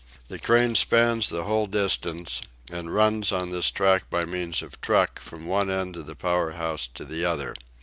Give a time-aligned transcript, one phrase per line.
[0.29, 5.21] The crane spans the whole distance, and runs on this track by means of trucks
[5.21, 7.53] from one end of the power house to the other.